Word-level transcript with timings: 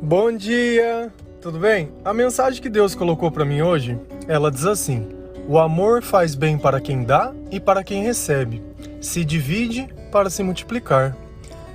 Bom 0.00 0.30
dia, 0.30 1.12
tudo 1.40 1.58
bem? 1.58 1.90
A 2.04 2.14
mensagem 2.14 2.62
que 2.62 2.68
Deus 2.68 2.94
colocou 2.94 3.32
para 3.32 3.44
mim 3.44 3.62
hoje, 3.62 3.98
ela 4.28 4.48
diz 4.48 4.64
assim: 4.64 5.08
O 5.48 5.58
amor 5.58 6.02
faz 6.02 6.36
bem 6.36 6.56
para 6.56 6.80
quem 6.80 7.02
dá 7.02 7.34
e 7.50 7.58
para 7.58 7.82
quem 7.82 8.04
recebe. 8.04 8.62
Se 9.00 9.24
divide 9.24 9.88
para 10.12 10.30
se 10.30 10.40
multiplicar. 10.44 11.16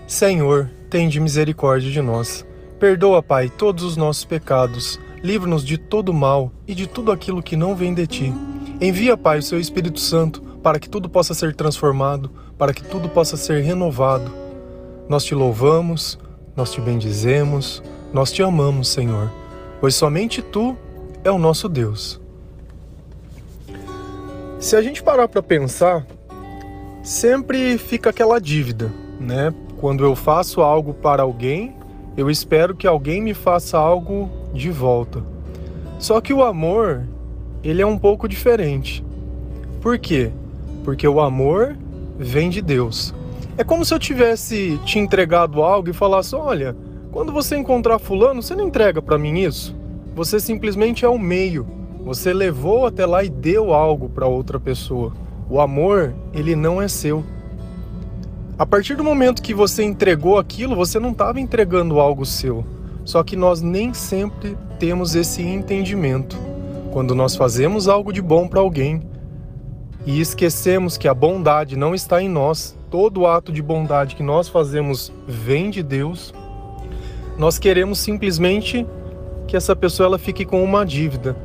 Senhor, 0.08 0.70
tende 0.90 1.20
misericórdia 1.20 1.92
de 1.92 2.02
nós. 2.02 2.46
Perdoa, 2.80 3.22
Pai, 3.22 3.50
todos 3.50 3.84
os 3.84 3.98
nossos 3.98 4.24
pecados. 4.24 4.98
Livra-nos 5.22 5.66
de 5.66 5.78
todo 5.78 6.14
mal 6.14 6.50
e 6.66 6.74
de 6.74 6.88
tudo 6.88 7.12
aquilo 7.12 7.44
que 7.44 7.58
não 7.58 7.76
vem 7.76 7.94
de 7.94 8.08
ti. 8.08 8.34
Envia, 8.80 9.18
Pai, 9.18 9.40
o 9.40 9.44
seu 9.44 9.60
Espírito 9.60 10.00
Santo 10.00 10.42
para 10.64 10.80
que 10.80 10.90
tudo 10.90 11.10
possa 11.10 11.34
ser 11.34 11.54
transformado, 11.54 12.32
para 12.58 12.74
que 12.74 12.86
tudo 12.86 13.10
possa 13.10 13.36
ser 13.36 13.62
renovado. 13.64 14.32
Nós 15.10 15.26
te 15.26 15.36
louvamos, 15.36 16.18
nós 16.56 16.72
te 16.72 16.80
bendizemos, 16.80 17.84
nós 18.14 18.32
te 18.32 18.44
amamos, 18.44 18.90
Senhor, 18.90 19.32
pois 19.82 19.96
somente 19.96 20.42
tu 20.42 20.78
é 21.24 21.32
o 21.32 21.40
nosso 21.40 21.68
Deus. 21.68 22.22
Se 24.60 24.76
a 24.76 24.82
gente 24.84 25.02
parar 25.02 25.28
para 25.28 25.42
pensar, 25.42 26.06
sempre 27.02 27.78
fica 27.80 28.12
aquela 28.12 28.40
dívida, 28.40 28.94
né? 29.20 29.52
Quando 29.78 30.06
eu 30.06 30.16
faço 30.16 30.62
algo 30.62 30.94
para 30.94 31.24
alguém, 31.24 31.76
eu 32.16 32.30
espero 32.30 32.76
que 32.76 32.86
alguém 32.86 33.20
me 33.20 33.34
faça 33.34 33.80
algo 33.80 34.30
de 34.54 34.70
volta. 34.70 35.24
Só 35.98 36.22
que 36.22 36.34
o 36.34 36.44
amor, 36.44 37.04
ele 37.64 37.82
é 37.82 37.86
um 37.86 37.98
pouco 37.98 38.28
diferente. 38.28 39.04
Por 39.82 39.98
quê? 39.98 40.32
Porque 40.84 41.08
o 41.08 41.20
amor 41.20 41.76
vem 42.18 42.50
de 42.50 42.62
Deus. 42.62 43.14
É 43.58 43.64
como 43.64 43.84
se 43.84 43.94
eu 43.94 44.00
tivesse 44.00 44.80
te 44.86 45.00
entregado 45.00 45.64
algo 45.64 45.90
e 45.90 45.94
falasse: 45.94 46.36
"Olha, 46.36 46.76
quando 47.14 47.32
você 47.32 47.56
encontrar 47.56 48.00
fulano, 48.00 48.42
você 48.42 48.56
não 48.56 48.66
entrega 48.66 49.00
para 49.00 49.20
mim 49.20 49.38
isso. 49.42 49.76
Você 50.16 50.40
simplesmente 50.40 51.06
é 51.06 51.08
o 51.08 51.20
meio. 51.20 51.68
Você 52.04 52.34
levou 52.34 52.88
até 52.88 53.06
lá 53.06 53.24
e 53.24 53.30
deu 53.30 53.72
algo 53.72 54.10
para 54.10 54.26
outra 54.26 54.60
pessoa. 54.60 55.14
O 55.48 55.62
amor, 55.62 56.12
ele 56.34 56.56
não 56.56 56.82
é 56.82 56.88
seu. 56.88 57.24
A 58.58 58.66
partir 58.66 58.96
do 58.96 59.04
momento 59.04 59.44
que 59.44 59.54
você 59.54 59.84
entregou 59.84 60.40
aquilo, 60.40 60.76
você 60.76 61.00
não 61.00 61.12
estava 61.12 61.40
entregando 61.40 62.00
algo 62.00 62.26
seu. 62.26 62.66
Só 63.06 63.24
que 63.24 63.36
nós 63.36 63.62
nem 63.62 63.94
sempre 63.94 64.58
temos 64.80 65.14
esse 65.14 65.44
entendimento. 65.44 66.36
Quando 66.92 67.14
nós 67.14 67.36
fazemos 67.36 67.88
algo 67.88 68.12
de 68.12 68.24
bom 68.24 68.48
para 68.48 68.60
alguém 68.60 69.04
e 70.04 70.20
esquecemos 70.20 70.98
que 70.98 71.08
a 71.08 71.14
bondade 71.14 71.78
não 71.78 71.94
está 71.94 72.24
em 72.24 72.30
nós, 72.30 72.76
todo 72.90 73.28
ato 73.28 73.52
de 73.52 73.62
bondade 73.62 74.16
que 74.16 74.24
nós 74.24 74.50
fazemos 74.50 75.14
vem 75.28 75.70
de 75.70 75.84
Deus, 75.84 76.34
nós 77.38 77.58
queremos 77.58 78.00
simplesmente 78.00 78.86
que 79.48 79.58
essa 79.58 79.76
pessoa 79.76 80.08
ela 80.08 80.20
fique 80.20 80.46
com 80.46 80.64
uma 80.64 80.86
dívida. 80.86 81.36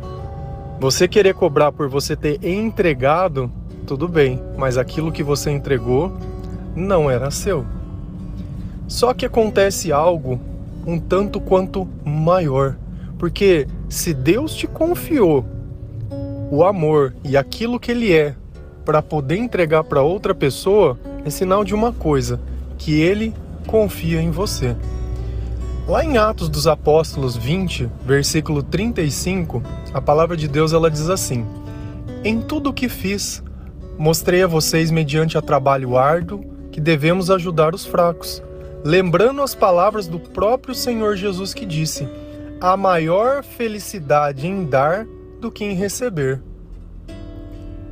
Você 0.80 1.08
querer 1.08 1.34
cobrar 1.34 1.72
por 1.72 1.88
você 1.88 2.14
ter 2.14 2.44
entregado, 2.44 3.50
tudo 3.86 4.06
bem, 4.06 4.40
mas 4.56 4.78
aquilo 4.78 5.10
que 5.10 5.22
você 5.22 5.50
entregou 5.50 6.12
não 6.76 7.10
era 7.10 7.30
seu. 7.30 7.64
Só 8.86 9.12
que 9.12 9.26
acontece 9.26 9.92
algo 9.92 10.40
um 10.86 10.98
tanto 10.98 11.40
quanto 11.40 11.86
maior, 12.04 12.76
porque 13.18 13.66
se 13.88 14.14
Deus 14.14 14.54
te 14.54 14.66
confiou 14.66 15.44
o 16.50 16.64
amor 16.64 17.14
e 17.22 17.36
aquilo 17.36 17.78
que 17.78 17.90
ele 17.90 18.12
é 18.12 18.34
para 18.84 19.02
poder 19.02 19.36
entregar 19.36 19.84
para 19.84 20.00
outra 20.00 20.34
pessoa, 20.34 20.98
é 21.24 21.28
sinal 21.28 21.62
de 21.62 21.74
uma 21.74 21.92
coisa, 21.92 22.40
que 22.78 22.98
ele 22.98 23.34
confia 23.66 24.22
em 24.22 24.30
você. 24.30 24.74
Lá 25.88 26.04
em 26.04 26.18
Atos 26.18 26.50
dos 26.50 26.66
Apóstolos 26.66 27.34
20, 27.34 27.88
versículo 28.04 28.62
35, 28.62 29.62
a 29.94 30.02
palavra 30.02 30.36
de 30.36 30.46
Deus 30.46 30.74
ela 30.74 30.90
diz 30.90 31.08
assim: 31.08 31.46
Em 32.22 32.42
tudo 32.42 32.68
o 32.68 32.74
que 32.74 32.90
fiz, 32.90 33.42
mostrei 33.96 34.42
a 34.42 34.46
vocês 34.46 34.90
mediante 34.90 35.38
a 35.38 35.40
trabalho 35.40 35.96
árduo 35.96 36.44
que 36.70 36.78
devemos 36.78 37.30
ajudar 37.30 37.74
os 37.74 37.86
fracos, 37.86 38.42
lembrando 38.84 39.40
as 39.40 39.54
palavras 39.54 40.06
do 40.06 40.20
próprio 40.20 40.74
Senhor 40.74 41.16
Jesus 41.16 41.54
que 41.54 41.64
disse: 41.64 42.06
Há 42.60 42.76
maior 42.76 43.42
felicidade 43.42 44.46
em 44.46 44.66
dar 44.66 45.06
do 45.40 45.50
que 45.50 45.64
em 45.64 45.72
receber. 45.72 46.42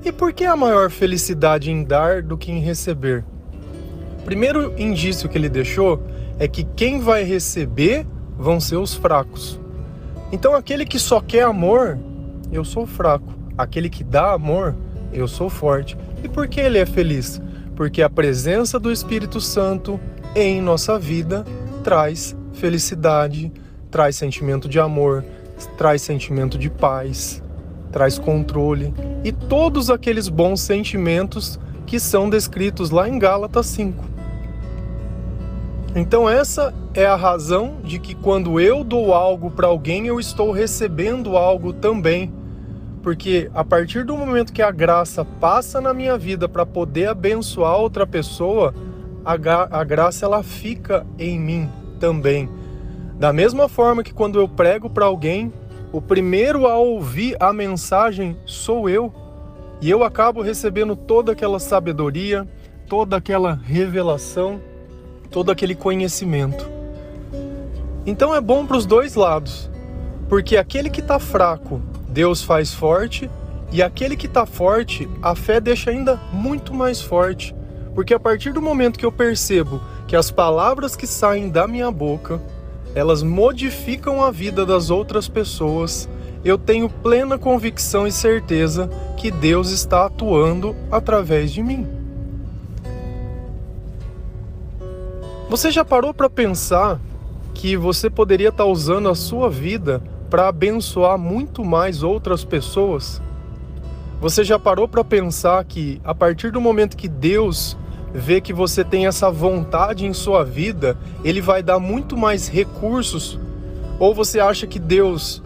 E 0.04 0.12
por 0.12 0.34
que 0.34 0.44
a 0.44 0.54
maior 0.54 0.90
felicidade 0.90 1.70
em 1.70 1.82
dar 1.82 2.22
do 2.22 2.36
que 2.36 2.52
em 2.52 2.60
receber? 2.60 3.24
Primeiro 4.22 4.74
indício 4.78 5.30
que 5.30 5.38
ele 5.38 5.48
deixou 5.48 6.02
é 6.38 6.46
que 6.46 6.64
quem 6.64 7.00
vai 7.00 7.24
receber 7.24 8.06
vão 8.38 8.60
ser 8.60 8.76
os 8.76 8.94
fracos. 8.94 9.58
Então, 10.30 10.54
aquele 10.54 10.84
que 10.84 10.98
só 10.98 11.20
quer 11.20 11.44
amor, 11.44 11.98
eu 12.52 12.64
sou 12.64 12.86
fraco. 12.86 13.34
Aquele 13.56 13.88
que 13.88 14.04
dá 14.04 14.32
amor, 14.32 14.74
eu 15.12 15.26
sou 15.26 15.48
forte. 15.48 15.96
E 16.22 16.28
por 16.28 16.48
que 16.48 16.60
ele 16.60 16.78
é 16.78 16.86
feliz? 16.86 17.40
Porque 17.74 18.02
a 18.02 18.10
presença 18.10 18.78
do 18.78 18.92
Espírito 18.92 19.40
Santo 19.40 19.98
em 20.34 20.60
nossa 20.60 20.98
vida 20.98 21.44
traz 21.82 22.36
felicidade, 22.52 23.52
traz 23.90 24.16
sentimento 24.16 24.68
de 24.68 24.78
amor, 24.78 25.24
traz 25.78 26.02
sentimento 26.02 26.58
de 26.58 26.68
paz, 26.68 27.42
traz 27.92 28.18
controle 28.18 28.92
e 29.24 29.32
todos 29.32 29.88
aqueles 29.88 30.28
bons 30.28 30.60
sentimentos 30.60 31.58
que 31.86 32.00
são 32.00 32.28
descritos 32.28 32.90
lá 32.90 33.08
em 33.08 33.18
Gálatas 33.18 33.66
5. 33.66 34.15
Então, 35.98 36.28
essa 36.28 36.74
é 36.92 37.06
a 37.06 37.16
razão 37.16 37.78
de 37.82 37.98
que 37.98 38.14
quando 38.14 38.60
eu 38.60 38.84
dou 38.84 39.14
algo 39.14 39.50
para 39.50 39.66
alguém, 39.66 40.06
eu 40.06 40.20
estou 40.20 40.52
recebendo 40.52 41.38
algo 41.38 41.72
também. 41.72 42.30
Porque 43.02 43.50
a 43.54 43.64
partir 43.64 44.04
do 44.04 44.14
momento 44.14 44.52
que 44.52 44.60
a 44.60 44.70
graça 44.70 45.24
passa 45.24 45.80
na 45.80 45.94
minha 45.94 46.18
vida 46.18 46.46
para 46.46 46.66
poder 46.66 47.08
abençoar 47.08 47.76
outra 47.76 48.06
pessoa, 48.06 48.74
a, 49.24 49.38
gra 49.38 49.68
a 49.70 49.82
graça 49.84 50.26
ela 50.26 50.42
fica 50.42 51.06
em 51.18 51.40
mim 51.40 51.66
também. 51.98 52.46
Da 53.18 53.32
mesma 53.32 53.66
forma 53.66 54.04
que 54.04 54.12
quando 54.12 54.38
eu 54.38 54.46
prego 54.46 54.90
para 54.90 55.06
alguém, 55.06 55.50
o 55.90 56.02
primeiro 56.02 56.66
a 56.66 56.76
ouvir 56.76 57.38
a 57.40 57.54
mensagem 57.54 58.36
sou 58.44 58.86
eu. 58.86 59.10
E 59.80 59.88
eu 59.88 60.04
acabo 60.04 60.42
recebendo 60.42 60.94
toda 60.94 61.32
aquela 61.32 61.58
sabedoria, 61.58 62.46
toda 62.86 63.16
aquela 63.16 63.54
revelação 63.54 64.60
todo 65.26 65.50
aquele 65.50 65.74
conhecimento. 65.74 66.68
Então 68.06 68.34
é 68.34 68.40
bom 68.40 68.64
para 68.64 68.76
os 68.76 68.86
dois 68.86 69.14
lados, 69.14 69.68
porque 70.28 70.56
aquele 70.56 70.88
que 70.88 71.00
está 71.00 71.18
fraco, 71.18 71.82
Deus 72.08 72.42
faz 72.42 72.72
forte, 72.72 73.28
e 73.72 73.82
aquele 73.82 74.16
que 74.16 74.26
está 74.26 74.46
forte, 74.46 75.08
a 75.20 75.34
fé 75.34 75.60
deixa 75.60 75.90
ainda 75.90 76.20
muito 76.32 76.72
mais 76.72 77.00
forte, 77.00 77.54
porque 77.94 78.14
a 78.14 78.20
partir 78.20 78.52
do 78.52 78.62
momento 78.62 78.98
que 78.98 79.04
eu 79.04 79.10
percebo 79.10 79.80
que 80.06 80.14
as 80.14 80.30
palavras 80.30 80.94
que 80.94 81.06
saem 81.06 81.48
da 81.48 81.66
minha 81.66 81.90
boca, 81.90 82.40
elas 82.94 83.22
modificam 83.22 84.22
a 84.22 84.30
vida 84.30 84.64
das 84.64 84.88
outras 84.88 85.28
pessoas, 85.28 86.08
eu 86.44 86.56
tenho 86.56 86.88
plena 86.88 87.36
convicção 87.36 88.06
e 88.06 88.12
certeza 88.12 88.88
que 89.16 89.32
Deus 89.32 89.70
está 89.70 90.06
atuando 90.06 90.76
através 90.92 91.52
de 91.52 91.62
mim. 91.62 91.95
Você 95.48 95.70
já 95.70 95.84
parou 95.84 96.12
para 96.12 96.28
pensar 96.28 97.00
que 97.54 97.76
você 97.76 98.10
poderia 98.10 98.48
estar 98.48 98.64
tá 98.64 98.68
usando 98.68 99.08
a 99.08 99.14
sua 99.14 99.48
vida 99.48 100.02
para 100.28 100.48
abençoar 100.48 101.16
muito 101.16 101.64
mais 101.64 102.02
outras 102.02 102.44
pessoas? 102.44 103.22
Você 104.20 104.42
já 104.42 104.58
parou 104.58 104.88
para 104.88 105.04
pensar 105.04 105.64
que 105.64 106.00
a 106.02 106.12
partir 106.12 106.50
do 106.50 106.60
momento 106.60 106.96
que 106.96 107.06
Deus 107.06 107.78
vê 108.12 108.40
que 108.40 108.52
você 108.52 108.82
tem 108.82 109.06
essa 109.06 109.30
vontade 109.30 110.04
em 110.04 110.12
sua 110.12 110.44
vida, 110.44 110.98
ele 111.22 111.40
vai 111.40 111.62
dar 111.62 111.78
muito 111.78 112.16
mais 112.16 112.48
recursos? 112.48 113.38
Ou 114.00 114.12
você 114.12 114.40
acha 114.40 114.66
que 114.66 114.80
Deus, 114.80 115.40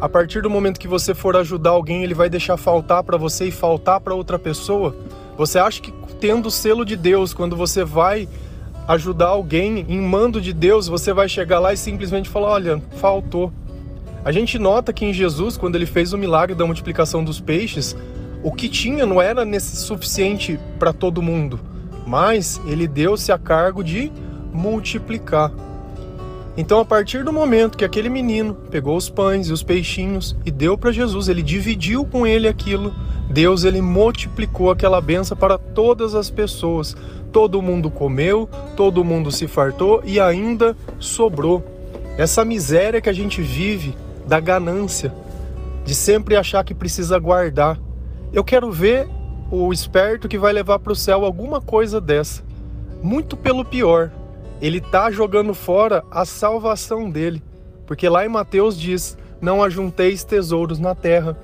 a 0.00 0.08
partir 0.08 0.42
do 0.42 0.50
momento 0.50 0.80
que 0.80 0.88
você 0.88 1.14
for 1.14 1.36
ajudar 1.36 1.70
alguém, 1.70 2.02
ele 2.02 2.14
vai 2.14 2.28
deixar 2.28 2.56
faltar 2.56 3.04
para 3.04 3.16
você 3.16 3.46
e 3.46 3.52
faltar 3.52 4.00
para 4.00 4.14
outra 4.14 4.36
pessoa? 4.36 4.96
Você 5.38 5.60
acha 5.60 5.80
que 5.80 5.92
tendo 6.18 6.46
o 6.46 6.50
selo 6.50 6.84
de 6.84 6.96
Deus, 6.96 7.32
quando 7.32 7.54
você 7.54 7.84
vai 7.84 8.28
ajudar 8.86 9.28
alguém 9.28 9.84
em 9.88 10.00
mando 10.00 10.40
de 10.40 10.52
Deus, 10.52 10.88
você 10.88 11.12
vai 11.12 11.28
chegar 11.28 11.58
lá 11.58 11.72
e 11.72 11.76
simplesmente 11.76 12.28
falar: 12.28 12.50
olha, 12.50 12.82
faltou. 12.96 13.52
A 14.24 14.32
gente 14.32 14.58
nota 14.58 14.92
que 14.92 15.04
em 15.04 15.12
Jesus, 15.12 15.56
quando 15.56 15.76
ele 15.76 15.86
fez 15.86 16.12
o 16.12 16.18
milagre 16.18 16.54
da 16.54 16.64
multiplicação 16.64 17.22
dos 17.22 17.40
peixes, 17.40 17.96
o 18.42 18.50
que 18.50 18.68
tinha 18.68 19.04
não 19.04 19.20
era 19.20 19.44
suficiente 19.60 20.58
para 20.78 20.92
todo 20.92 21.22
mundo, 21.22 21.60
mas 22.06 22.60
ele 22.66 22.86
deu-se 22.86 23.30
a 23.32 23.38
cargo 23.38 23.84
de 23.84 24.10
multiplicar. 24.52 25.52
Então, 26.56 26.78
a 26.78 26.84
partir 26.84 27.24
do 27.24 27.32
momento 27.32 27.76
que 27.76 27.84
aquele 27.84 28.08
menino 28.08 28.54
pegou 28.70 28.96
os 28.96 29.10
pães 29.10 29.48
e 29.48 29.52
os 29.52 29.62
peixinhos 29.62 30.36
e 30.44 30.50
deu 30.52 30.78
para 30.78 30.92
Jesus, 30.92 31.28
ele 31.28 31.42
dividiu 31.42 32.04
com 32.04 32.24
ele 32.24 32.46
aquilo, 32.46 32.94
Deus 33.28 33.64
ele 33.64 33.80
multiplicou 33.80 34.70
aquela 34.70 35.00
benção 35.00 35.36
para 35.36 35.58
todas 35.58 36.14
as 36.14 36.30
pessoas. 36.30 36.96
Todo 37.32 37.60
mundo 37.60 37.90
comeu, 37.90 38.48
todo 38.76 39.02
mundo 39.02 39.32
se 39.32 39.48
fartou 39.48 40.00
e 40.04 40.20
ainda 40.20 40.76
sobrou. 41.00 41.64
essa 42.16 42.44
miséria 42.44 43.00
que 43.00 43.08
a 43.08 43.12
gente 43.12 43.42
vive 43.42 43.96
da 44.24 44.38
ganância, 44.38 45.12
de 45.84 45.96
sempre 45.96 46.36
achar 46.36 46.62
que 46.62 46.72
precisa 46.72 47.18
guardar. 47.18 47.76
Eu 48.32 48.44
quero 48.44 48.70
ver 48.70 49.08
o 49.50 49.72
esperto 49.72 50.28
que 50.28 50.38
vai 50.38 50.52
levar 50.52 50.78
para 50.78 50.92
o 50.92 50.96
céu 50.96 51.24
alguma 51.24 51.60
coisa 51.60 52.00
dessa. 52.00 52.44
Muito 53.02 53.36
pelo 53.36 53.64
pior, 53.64 54.12
ele 54.60 54.80
tá 54.80 55.10
jogando 55.10 55.54
fora 55.54 56.04
a 56.10 56.24
salvação 56.24 57.10
dele, 57.10 57.42
porque 57.86 58.08
lá 58.08 58.24
em 58.24 58.28
Mateus 58.28 58.78
diz: 58.78 59.16
Não 59.40 59.62
ajunteis 59.62 60.24
tesouros 60.24 60.78
na 60.78 60.94
terra, 60.94 61.36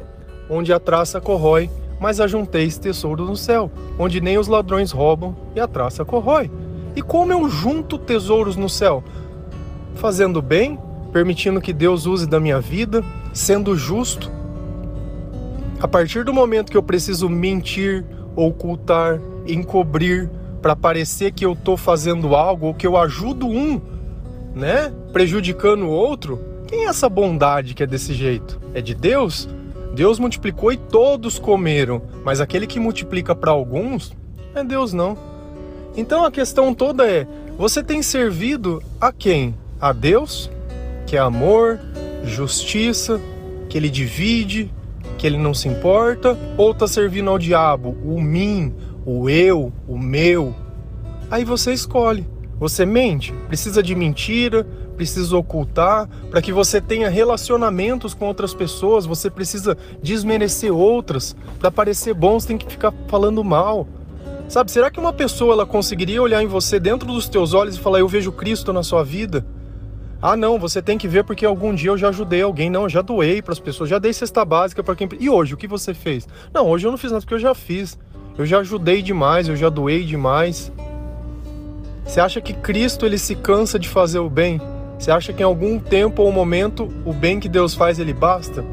onde 0.49 0.73
a 0.73 0.81
traça 0.81 1.21
corrói, 1.21 1.71
mas 2.01 2.21
ajunteis 2.21 2.79
tesouros 2.79 3.29
no 3.29 3.37
céu, 3.37 3.71
onde 3.99 4.21
nem 4.21 4.39
os 4.39 4.49
ladrões 4.49 4.91
roubam 4.91 5.37
e 5.55 5.61
a 5.61 5.69
traça 5.69 6.05
corrói. 6.05 6.51
E 6.97 7.03
como 7.03 7.33
eu 7.33 7.49
junto 7.49 7.99
tesouros 7.99 8.57
no 8.57 8.69
céu? 8.69 9.05
Fazendo 9.95 10.41
bem, 10.41 10.79
permitindo 11.13 11.61
que 11.61 11.73
Deus 11.73 12.07
use 12.07 12.27
da 12.27 12.41
minha 12.41 12.61
vida, 12.61 13.05
sendo 13.33 13.77
justo. 13.77 14.31
A 15.81 15.87
partir 15.87 16.25
do 16.25 16.33
momento 16.33 16.71
que 16.71 16.77
eu 16.77 16.83
preciso 16.83 17.29
mentir, 17.29 18.05
ocultar, 18.35 19.21
encobrir 19.47 20.31
para 20.61 20.77
parecer 20.77 21.33
que 21.33 21.45
eu 21.45 21.53
estou 21.53 21.77
fazendo 21.77 22.35
algo 22.35 22.69
ou 22.69 22.75
que 22.75 22.87
eu 22.87 22.97
ajudo 22.97 23.47
um, 23.47 23.81
né, 24.55 24.93
prejudicando 25.13 25.83
o 25.83 25.91
outro, 25.91 26.39
quem 26.67 26.85
é 26.85 26.89
essa 26.89 27.09
bondade 27.09 27.75
que 27.75 27.83
é 27.83 27.87
desse 27.87 28.15
jeito? 28.15 28.61
É 28.75 28.81
de 28.81 28.95
Deus? 28.95 29.49
Deus 29.95 30.19
multiplicou 30.19 30.73
e 30.73 30.77
todos 30.77 31.39
comeram, 31.39 32.03
mas 32.25 32.41
aquele 32.41 32.67
que 32.67 32.79
multiplica 32.79 33.35
para 33.35 33.51
alguns 33.51 34.13
é 34.55 34.63
Deus 34.63 34.93
não. 34.93 35.17
Então 35.97 36.25
a 36.25 36.31
questão 36.31 36.73
toda 36.73 37.07
é: 37.07 37.27
você 37.59 37.83
tem 37.83 38.03
servido 38.03 38.83
a 39.01 39.13
quem? 39.13 39.55
A 39.81 39.93
Deus, 39.93 40.51
que 41.07 41.17
é 41.17 41.21
amor, 41.21 41.81
justiça, 42.25 43.21
que 43.69 43.77
ele 43.77 43.89
divide, 43.89 44.71
que 45.19 45.27
ele 45.27 45.39
não 45.39 45.53
se 45.53 45.69
importa, 45.69 46.39
ou 46.57 46.73
está 46.73 46.87
servindo 46.87 47.31
ao 47.31 47.39
diabo, 47.39 47.97
o 48.05 48.21
mim, 48.21 48.73
o 49.13 49.29
eu, 49.29 49.73
o 49.89 49.99
meu? 49.99 50.55
Aí 51.29 51.45
você 51.45 51.73
escolhe. 51.73 52.25
Você 52.61 52.87
mente, 52.87 53.33
precisa 53.49 53.83
de 53.83 53.95
mentira, 53.95 54.65
precisa 54.95 55.37
ocultar, 55.37 56.09
para 56.31 56.41
que 56.41 56.53
você 56.53 56.81
tenha 56.81 57.09
relacionamentos 57.09 58.15
com 58.15 58.27
outras 58.27 58.53
pessoas, 58.55 59.07
você 59.07 59.31
precisa 59.31 59.77
desmerecer 60.03 60.73
outras, 60.73 61.35
para 61.59 61.71
parecer 61.71 62.13
bom, 62.13 62.39
você 62.39 62.49
tem 62.49 62.59
que 62.59 62.71
ficar 62.71 62.93
falando 63.09 63.43
mal. 63.43 63.89
Sabe, 64.49 64.71
será 64.71 64.91
que 64.91 65.01
uma 65.01 65.13
pessoa 65.13 65.55
ela 65.55 65.67
conseguiria 65.67 66.23
olhar 66.23 66.43
em 66.43 66.47
você 66.47 66.79
dentro 66.79 67.09
dos 67.09 67.29
teus 67.29 67.55
olhos 67.55 67.77
e 67.77 67.81
falar: 67.81 68.01
"Eu 68.01 68.09
vejo 68.09 68.31
Cristo 68.31 68.73
na 68.73 68.83
sua 68.83 69.03
vida"? 69.03 69.45
Ah, 70.23 70.37
não, 70.37 70.59
você 70.59 70.83
tem 70.83 70.99
que 70.99 71.09
ver 71.09 71.25
porque 71.25 71.47
algum 71.47 71.75
dia 71.75 71.91
eu 71.91 71.99
já 71.99 72.11
ajudei 72.11 72.43
alguém. 72.43 72.69
Não, 72.69 72.83
eu 72.83 72.89
já 72.91 73.01
doei 73.01 73.41
para 73.41 73.53
as 73.53 73.61
pessoas, 73.61 73.89
já 73.89 73.99
dei 73.99 74.13
cesta 74.13 74.45
básica 74.45 74.85
para 74.85 74.95
quem. 74.95 75.09
E 75.19 75.31
hoje, 75.31 75.55
o 75.55 75.57
que 75.57 75.67
você 75.67 75.95
fez? 75.95 76.29
Não, 76.53 76.69
hoje 76.69 76.87
eu 76.87 76.91
não 76.91 76.99
fiz 76.99 77.11
nada 77.11 77.23
porque 77.23 77.35
eu 77.35 77.39
já 77.39 77.55
fiz. 77.55 77.99
Eu 78.41 78.47
já 78.47 78.61
ajudei 78.61 79.03
demais, 79.03 79.49
eu 79.49 79.55
já 79.55 79.69
doei 79.69 80.03
demais. 80.03 80.73
Você 82.07 82.19
acha 82.19 82.41
que 82.41 82.55
Cristo 82.55 83.05
ele 83.05 83.19
se 83.19 83.35
cansa 83.35 83.79
de 83.79 83.87
fazer 83.87 84.19
o 84.19 84.31
bem? 84.31 84.59
Você 84.99 85.11
acha 85.11 85.31
que 85.31 85.43
em 85.43 85.45
algum 85.45 85.79
tempo 85.79 86.23
ou 86.23 86.33
momento 86.33 86.89
o 87.05 87.13
bem 87.13 87.39
que 87.39 87.51
Deus 87.51 87.75
faz 87.75 87.99
ele 87.99 88.15
basta? 88.15 88.65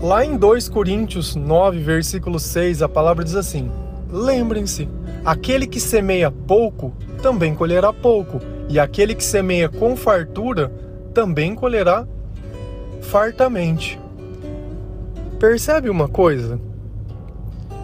Lá 0.00 0.24
em 0.24 0.38
2 0.38 0.70
Coríntios 0.70 1.36
9, 1.36 1.80
versículo 1.80 2.40
6, 2.40 2.80
a 2.80 2.88
palavra 2.88 3.22
diz 3.22 3.34
assim: 3.34 3.70
Lembrem-se, 4.10 4.88
aquele 5.22 5.66
que 5.66 5.80
semeia 5.80 6.30
pouco 6.30 6.94
também 7.20 7.54
colherá 7.54 7.92
pouco, 7.92 8.40
e 8.70 8.80
aquele 8.80 9.14
que 9.14 9.22
semeia 9.22 9.68
com 9.68 9.94
fartura 9.98 10.72
também 11.12 11.54
colherá 11.54 12.08
fartamente. 13.02 14.00
Percebe 15.38 15.90
uma 15.90 16.08
coisa? 16.08 16.69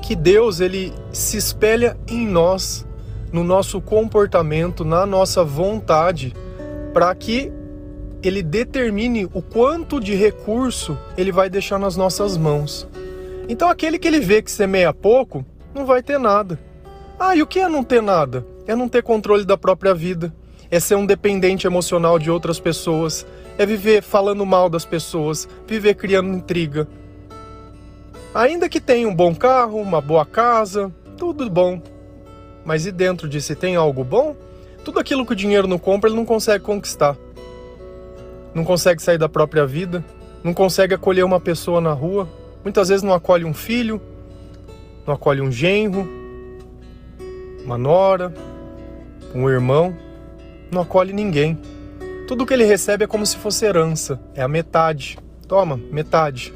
Que 0.06 0.14
Deus 0.14 0.60
ele 0.60 0.92
se 1.10 1.36
espelha 1.36 1.96
em 2.06 2.24
nós 2.24 2.86
no 3.32 3.42
nosso 3.42 3.80
comportamento, 3.80 4.84
na 4.84 5.04
nossa 5.04 5.42
vontade, 5.42 6.32
para 6.94 7.12
que 7.12 7.52
ele 8.22 8.40
determine 8.40 9.28
o 9.34 9.42
quanto 9.42 9.98
de 9.98 10.14
recurso 10.14 10.96
ele 11.18 11.32
vai 11.32 11.50
deixar 11.50 11.80
nas 11.80 11.96
nossas 11.96 12.36
mãos. 12.36 12.86
Então, 13.48 13.68
aquele 13.68 13.98
que 13.98 14.06
ele 14.06 14.20
vê 14.20 14.40
que 14.40 14.50
semeia 14.50 14.94
pouco, 14.94 15.44
não 15.74 15.84
vai 15.84 16.00
ter 16.04 16.20
nada. 16.20 16.56
Ah, 17.18 17.34
e 17.34 17.42
o 17.42 17.46
que 17.46 17.58
é 17.58 17.68
não 17.68 17.82
ter 17.82 18.00
nada? 18.00 18.46
É 18.64 18.76
não 18.76 18.88
ter 18.88 19.02
controle 19.02 19.44
da 19.44 19.58
própria 19.58 19.92
vida, 19.92 20.32
é 20.70 20.78
ser 20.78 20.94
um 20.94 21.04
dependente 21.04 21.66
emocional 21.66 22.16
de 22.16 22.30
outras 22.30 22.60
pessoas, 22.60 23.26
é 23.58 23.66
viver 23.66 24.04
falando 24.04 24.46
mal 24.46 24.70
das 24.70 24.84
pessoas, 24.84 25.48
viver 25.66 25.94
criando 25.94 26.28
intriga. 26.28 26.86
Ainda 28.36 28.68
que 28.68 28.82
tenha 28.82 29.08
um 29.08 29.14
bom 29.14 29.34
carro, 29.34 29.80
uma 29.80 29.98
boa 29.98 30.26
casa, 30.26 30.92
tudo 31.16 31.48
bom, 31.48 31.80
mas 32.66 32.84
e 32.84 32.92
dentro 32.92 33.26
de 33.26 33.40
si 33.40 33.54
tem 33.54 33.76
algo 33.76 34.04
bom? 34.04 34.36
Tudo 34.84 35.00
aquilo 35.00 35.24
que 35.24 35.32
o 35.32 35.34
dinheiro 35.34 35.66
não 35.66 35.78
compra, 35.78 36.10
ele 36.10 36.18
não 36.18 36.26
consegue 36.26 36.62
conquistar. 36.62 37.16
Não 38.54 38.62
consegue 38.62 39.02
sair 39.02 39.16
da 39.16 39.26
própria 39.26 39.64
vida, 39.64 40.04
não 40.44 40.52
consegue 40.52 40.92
acolher 40.92 41.24
uma 41.24 41.40
pessoa 41.40 41.80
na 41.80 41.94
rua, 41.94 42.28
muitas 42.62 42.90
vezes 42.90 43.02
não 43.02 43.14
acolhe 43.14 43.46
um 43.46 43.54
filho, 43.54 43.98
não 45.06 45.14
acolhe 45.14 45.40
um 45.40 45.50
genro, 45.50 46.06
uma 47.64 47.78
nora, 47.78 48.34
um 49.34 49.48
irmão, 49.48 49.96
não 50.70 50.82
acolhe 50.82 51.14
ninguém. 51.14 51.58
Tudo 52.28 52.44
que 52.44 52.52
ele 52.52 52.64
recebe 52.64 53.04
é 53.04 53.06
como 53.06 53.24
se 53.24 53.38
fosse 53.38 53.64
herança, 53.64 54.20
é 54.34 54.42
a 54.42 54.48
metade. 54.48 55.18
Toma, 55.48 55.80
metade. 55.90 56.52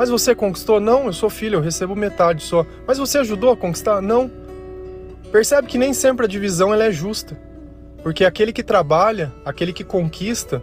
Mas 0.00 0.08
você 0.08 0.34
conquistou? 0.34 0.80
Não, 0.80 1.04
eu 1.04 1.12
sou 1.12 1.28
filho, 1.28 1.56
eu 1.56 1.60
recebo 1.60 1.94
metade 1.94 2.42
só. 2.42 2.64
Mas 2.86 2.96
você 2.96 3.18
ajudou 3.18 3.52
a 3.52 3.56
conquistar? 3.56 4.00
Não. 4.00 4.30
Percebe 5.30 5.68
que 5.68 5.76
nem 5.76 5.92
sempre 5.92 6.24
a 6.24 6.26
divisão 6.26 6.72
ela 6.72 6.84
é 6.84 6.90
justa, 6.90 7.38
porque 8.02 8.24
aquele 8.24 8.50
que 8.50 8.62
trabalha, 8.62 9.30
aquele 9.44 9.74
que 9.74 9.84
conquista, 9.84 10.62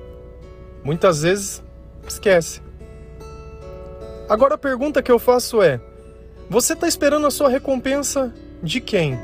muitas 0.83 1.21
vezes 1.21 1.63
esquece. 2.07 2.63
Agora 4.27 4.55
a 4.55 4.57
pergunta 4.57 5.03
que 5.03 5.11
eu 5.11 5.19
faço 5.19 5.61
é: 5.61 5.79
você 6.49 6.73
está 6.73 6.87
esperando 6.87 7.27
a 7.27 7.31
sua 7.31 7.47
recompensa 7.47 8.33
de 8.63 8.81
quem? 8.81 9.19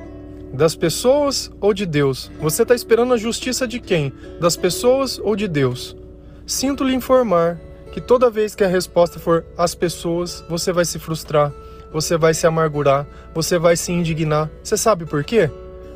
Das 0.54 0.76
pessoas 0.76 1.52
ou 1.60 1.74
de 1.74 1.88
Deus? 1.88 2.30
Você 2.40 2.62
está 2.62 2.76
esperando 2.76 3.16
a 3.16 3.18
justiça 3.18 3.68
de 3.68 3.80
quem? 3.80 4.14
Das 4.40 4.56
pessoas 4.56 5.18
ou 5.18 5.36
de 5.36 5.48
Deus? 5.48 5.98
Sinto 6.46 6.84
lhe 6.84 6.94
informar 6.94 7.60
que 7.94 8.02
toda 8.02 8.28
vez 8.28 8.56
que 8.56 8.64
a 8.64 8.68
resposta 8.68 9.20
for 9.20 9.46
as 9.56 9.76
pessoas, 9.76 10.44
você 10.50 10.72
vai 10.74 10.84
se 10.84 10.98
frustrar, 10.98 11.54
você 11.92 12.18
vai 12.18 12.34
se 12.34 12.48
amargurar, 12.48 13.06
você 13.36 13.60
vai 13.60 13.78
se 13.78 13.92
indignar. 13.92 14.50
Você 14.64 14.76
sabe 14.76 15.06
por 15.06 15.24
quê? 15.24 15.48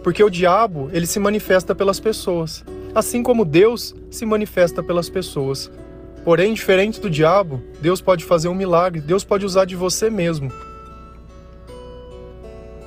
Porque 0.03 0.23
o 0.23 0.29
diabo, 0.29 0.91
ele 0.93 1.07
se 1.07 1.19
manifesta 1.19 1.73
pelas 1.73 1.99
pessoas, 1.99 2.63
assim 2.93 3.23
como 3.23 3.43
Deus 3.43 3.95
se 4.11 4.27
manifesta 4.27 4.83
pelas 4.83 5.09
pessoas. 5.09 5.71
Porém, 6.23 6.53
diferente 6.53 7.01
do 7.01 7.09
diabo, 7.09 7.63
Deus 7.81 7.99
pode 7.99 8.23
fazer 8.23 8.47
um 8.47 8.53
milagre, 8.53 9.01
Deus 9.01 9.23
pode 9.23 9.43
usar 9.43 9.65
de 9.65 9.75
você 9.75 10.07
mesmo. 10.07 10.51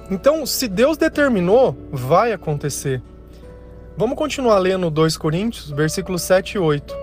Então, 0.08 0.46
se 0.46 0.68
Deus 0.68 0.96
determinou, 0.96 1.76
vai 1.90 2.32
acontecer. 2.32 3.02
Vamos 3.96 4.16
continuar 4.16 4.58
lendo 4.60 4.88
2 4.88 5.16
Coríntios, 5.16 5.68
versículos 5.72 6.22
7 6.22 6.54
e 6.54 6.58
8. 6.60 6.94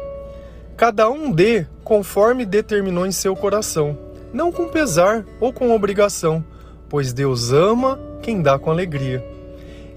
Cada 0.77 1.09
um 1.09 1.31
dê 1.31 1.65
conforme 1.87 2.45
determinou 2.45 3.05
em 3.05 3.13
seu 3.13 3.33
coração 3.33 3.97
não 4.33 4.51
com 4.51 4.67
pesar 4.67 5.25
ou 5.39 5.53
com 5.53 5.73
obrigação, 5.73 6.43
pois 6.89 7.13
Deus 7.13 7.53
ama 7.53 7.97
quem 8.21 8.41
dá 8.41 8.59
com 8.59 8.69
alegria. 8.69 9.25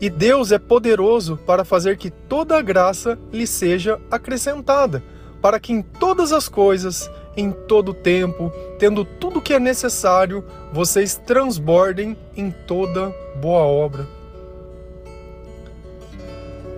E 0.01 0.09
Deus 0.09 0.53
é 0.53 0.59
poderoso 0.59 1.37
para 1.45 1.65
fazer 1.65 1.97
que 1.97 2.09
toda 2.09 2.57
a 2.57 2.63
graça 2.63 3.19
lhe 3.33 3.45
seja 3.45 4.01
acrescentada, 4.09 5.03
para 5.43 5.59
que 5.59 5.73
em 5.73 5.83
todas 5.83 6.33
as 6.33 6.49
coisas, 6.49 7.11
em 7.37 7.51
todo 7.51 7.93
tempo, 7.93 8.53
tendo 8.79 9.05
tudo 9.05 9.41
o 9.41 9.43
que 9.43 9.55
é 9.55 9.59
necessário, 9.59 10.45
vocês 10.73 11.17
transbordem 11.27 12.17
em 12.37 12.53
toda 12.53 13.13
boa 13.41 13.63
obra. 13.63 14.07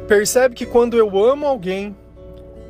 Percebe 0.09 0.55
que 0.55 0.65
quando 0.65 0.97
eu 0.97 1.23
amo 1.23 1.47
alguém, 1.47 1.95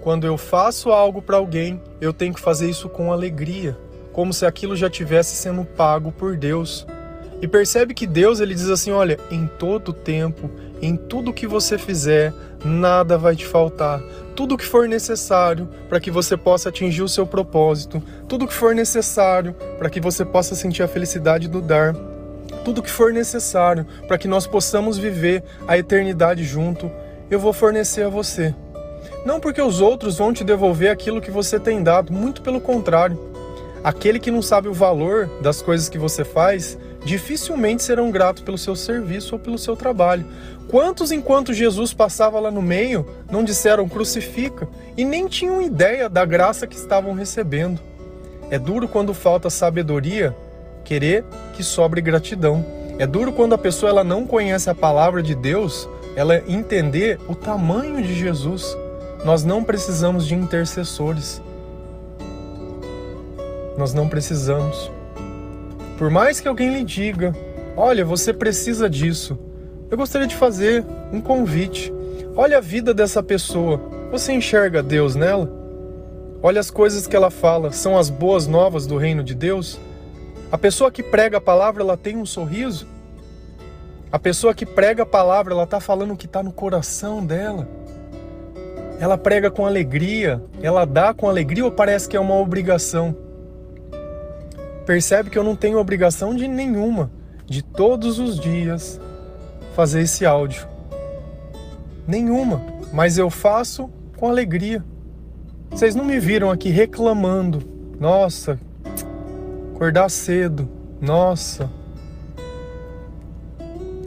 quando 0.02 0.26
eu 0.26 0.36
faço 0.36 0.90
algo 0.90 1.22
para 1.22 1.38
alguém, 1.38 1.80
eu 2.00 2.12
tenho 2.12 2.34
que 2.34 2.40
fazer 2.40 2.68
isso 2.68 2.88
com 2.90 3.10
alegria 3.10 3.78
como 4.12 4.32
se 4.32 4.44
aquilo 4.44 4.76
já 4.76 4.90
tivesse 4.90 5.34
sendo 5.34 5.64
pago 5.64 6.12
por 6.12 6.36
Deus. 6.36 6.86
E 7.40 7.48
percebe 7.48 7.94
que 7.94 8.06
Deus 8.06 8.38
ele 8.40 8.54
diz 8.54 8.68
assim: 8.68 8.92
olha, 8.92 9.18
em 9.30 9.46
todo 9.46 9.92
tempo, 9.92 10.50
em 10.80 10.96
tudo 10.96 11.32
que 11.32 11.46
você 11.46 11.76
fizer, 11.78 12.32
nada 12.64 13.18
vai 13.18 13.34
te 13.34 13.46
faltar. 13.46 14.00
Tudo 14.36 14.56
que 14.56 14.64
for 14.64 14.88
necessário 14.88 15.68
para 15.88 16.00
que 16.00 16.10
você 16.10 16.36
possa 16.36 16.68
atingir 16.68 17.02
o 17.02 17.08
seu 17.08 17.26
propósito, 17.26 18.02
tudo 18.28 18.46
que 18.46 18.54
for 18.54 18.74
necessário 18.74 19.54
para 19.78 19.90
que 19.90 20.00
você 20.00 20.24
possa 20.24 20.54
sentir 20.54 20.82
a 20.82 20.88
felicidade 20.88 21.48
do 21.48 21.60
dar, 21.60 21.94
tudo 22.64 22.82
que 22.82 22.90
for 22.90 23.12
necessário 23.12 23.86
para 24.06 24.16
que 24.16 24.28
nós 24.28 24.46
possamos 24.46 24.96
viver 24.96 25.42
a 25.66 25.76
eternidade 25.76 26.44
junto, 26.44 26.90
eu 27.30 27.40
vou 27.40 27.52
fornecer 27.52 28.02
a 28.04 28.08
você. 28.08 28.54
Não 29.24 29.38
porque 29.38 29.62
os 29.62 29.80
outros 29.80 30.18
vão 30.18 30.32
te 30.32 30.42
devolver 30.42 30.90
aquilo 30.90 31.20
que 31.20 31.30
você 31.30 31.58
tem 31.60 31.82
dado, 31.82 32.12
muito 32.12 32.42
pelo 32.42 32.60
contrário. 32.60 33.18
Aquele 33.84 34.18
que 34.18 34.30
não 34.30 34.42
sabe 34.42 34.68
o 34.68 34.74
valor 34.74 35.28
das 35.40 35.62
coisas 35.62 35.88
que 35.88 35.98
você 35.98 36.24
faz, 36.24 36.78
dificilmente 37.04 37.82
serão 37.82 38.10
gratos 38.10 38.42
pelo 38.42 38.58
seu 38.58 38.74
serviço 38.74 39.34
ou 39.34 39.38
pelo 39.38 39.58
seu 39.58 39.76
trabalho. 39.76 40.26
Quantos, 40.68 41.12
enquanto 41.12 41.52
Jesus 41.52 41.92
passava 41.92 42.40
lá 42.40 42.50
no 42.50 42.62
meio, 42.62 43.06
não 43.30 43.44
disseram 43.44 43.88
crucifica 43.88 44.68
e 44.96 45.04
nem 45.04 45.26
tinham 45.26 45.62
ideia 45.62 46.08
da 46.08 46.24
graça 46.24 46.66
que 46.66 46.76
estavam 46.76 47.12
recebendo? 47.12 47.80
É 48.50 48.58
duro 48.58 48.88
quando 48.88 49.14
falta 49.14 49.50
sabedoria 49.50 50.34
querer 50.84 51.24
que 51.54 51.62
sobre 51.62 52.00
gratidão. 52.00 52.64
É 52.98 53.06
duro 53.06 53.32
quando 53.32 53.54
a 53.54 53.58
pessoa 53.58 53.90
ela 53.90 54.04
não 54.04 54.26
conhece 54.26 54.68
a 54.68 54.74
palavra 54.74 55.22
de 55.22 55.34
Deus, 55.34 55.88
ela 56.14 56.42
entender 56.46 57.18
o 57.28 57.34
tamanho 57.34 58.02
de 58.02 58.14
Jesus. 58.14 58.76
Nós 59.24 59.44
não 59.44 59.62
precisamos 59.62 60.26
de 60.26 60.34
intercessores. 60.34 61.40
Nós 63.78 63.94
não 63.94 64.08
precisamos. 64.08 64.90
Por 65.96 66.10
mais 66.10 66.40
que 66.40 66.48
alguém 66.48 66.72
lhe 66.72 66.82
diga, 66.82 67.32
olha, 67.76 68.04
você 68.04 68.32
precisa 68.32 68.90
disso, 68.90 69.38
eu 69.88 69.96
gostaria 69.96 70.26
de 70.26 70.34
fazer 70.34 70.84
um 71.12 71.20
convite. 71.20 71.92
Olha 72.34 72.58
a 72.58 72.60
vida 72.60 72.92
dessa 72.92 73.22
pessoa. 73.22 73.80
Você 74.10 74.32
enxerga 74.32 74.82
Deus 74.82 75.14
nela? 75.14 75.48
Olha 76.42 76.58
as 76.58 76.70
coisas 76.70 77.06
que 77.06 77.14
ela 77.14 77.30
fala, 77.30 77.70
são 77.70 77.96
as 77.96 78.10
boas 78.10 78.48
novas 78.48 78.86
do 78.86 78.96
reino 78.96 79.22
de 79.22 79.34
Deus? 79.34 79.78
A 80.50 80.58
pessoa 80.58 80.90
que 80.90 81.02
prega 81.02 81.38
a 81.38 81.40
palavra, 81.40 81.82
ela 81.82 81.96
tem 81.96 82.16
um 82.16 82.26
sorriso? 82.26 82.88
A 84.10 84.18
pessoa 84.18 84.52
que 84.52 84.66
prega 84.66 85.04
a 85.04 85.06
palavra, 85.06 85.54
ela 85.54 85.62
está 85.62 85.78
falando 85.78 86.14
o 86.14 86.16
que 86.16 86.26
está 86.26 86.42
no 86.42 86.52
coração 86.52 87.24
dela? 87.24 87.68
Ela 89.02 89.18
prega 89.18 89.50
com 89.50 89.66
alegria? 89.66 90.40
Ela 90.62 90.84
dá 90.84 91.12
com 91.12 91.28
alegria 91.28 91.64
ou 91.64 91.72
parece 91.72 92.08
que 92.08 92.16
é 92.16 92.20
uma 92.20 92.36
obrigação? 92.36 93.12
Percebe 94.86 95.28
que 95.28 95.36
eu 95.36 95.42
não 95.42 95.56
tenho 95.56 95.80
obrigação 95.80 96.32
de 96.32 96.46
nenhuma, 96.46 97.10
de 97.44 97.64
todos 97.64 98.20
os 98.20 98.38
dias, 98.38 99.00
fazer 99.74 100.02
esse 100.02 100.24
áudio. 100.24 100.68
Nenhuma, 102.06 102.62
mas 102.92 103.18
eu 103.18 103.28
faço 103.28 103.90
com 104.16 104.28
alegria. 104.28 104.84
Vocês 105.68 105.96
não 105.96 106.04
me 106.04 106.20
viram 106.20 106.48
aqui 106.48 106.68
reclamando. 106.68 107.60
Nossa, 107.98 108.56
acordar 109.74 110.10
cedo. 110.10 110.68
Nossa. 111.00 111.68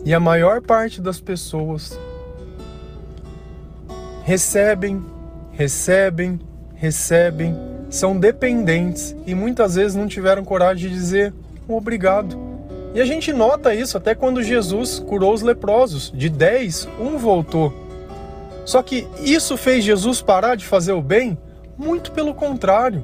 E 0.05 0.13
a 0.13 0.21
maior 0.21 0.61
parte 0.61 1.01
das 1.01 1.19
pessoas 1.19 1.99
recebem, 4.25 5.05
recebem, 5.51 6.39
recebem 6.73 7.55
são 7.91 8.17
dependentes 8.17 9.15
e 9.25 9.35
muitas 9.35 9.75
vezes 9.75 9.95
não 9.95 10.07
tiveram 10.07 10.43
coragem 10.43 10.89
de 10.89 10.95
dizer 10.95 11.33
obrigado. 11.67 12.35
E 12.95 12.99
a 12.99 13.05
gente 13.05 13.31
nota 13.31 13.73
isso 13.73 13.97
até 13.97 14.15
quando 14.15 14.41
Jesus 14.41 14.99
curou 14.99 15.33
os 15.33 15.41
leprosos. 15.41 16.11
De 16.13 16.27
10, 16.27 16.87
um 16.99 17.17
voltou. 17.17 17.71
Só 18.65 18.81
que 18.81 19.07
isso 19.21 19.55
fez 19.57 19.83
Jesus 19.83 20.21
parar 20.21 20.55
de 20.55 20.65
fazer 20.65 20.93
o 20.93 21.01
bem? 21.01 21.37
Muito 21.77 22.11
pelo 22.11 22.33
contrário. 22.33 23.03